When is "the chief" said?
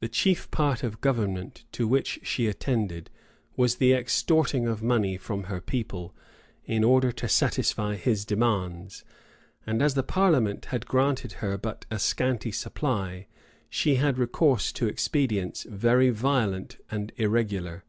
0.00-0.50